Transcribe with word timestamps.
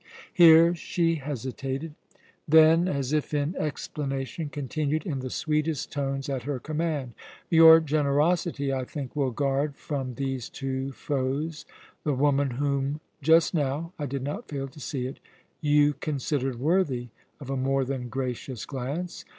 Here 0.33 0.73
she 0.73 1.17
hesitated; 1.17 1.93
then, 2.47 2.87
as 2.87 3.13
if 3.13 3.35
in 3.35 3.55
explanation, 3.55 4.49
continued 4.49 5.05
in 5.05 5.19
the 5.19 5.29
sweetest 5.29 5.91
tones 5.91 6.27
at 6.27 6.41
her 6.41 6.57
command: 6.59 7.13
"Your 7.51 7.79
generosity, 7.79 8.73
I 8.73 8.83
think, 8.83 9.15
will 9.15 9.29
guard 9.29 9.75
from 9.75 10.15
these 10.15 10.49
two 10.49 10.91
foes 10.91 11.67
the 12.03 12.15
woman 12.15 12.49
whom 12.49 12.99
just 13.21 13.53
now 13.53 13.93
I 13.99 14.07
did 14.07 14.23
not 14.23 14.47
fail 14.47 14.67
to 14.69 14.79
see 14.79 15.05
it 15.05 15.19
you 15.61 15.93
considered 15.93 16.59
worthy 16.59 17.09
of 17.39 17.51
a 17.51 17.55
more 17.55 17.85
than 17.85 18.09
gracious 18.09 18.65
glance. 18.65 19.23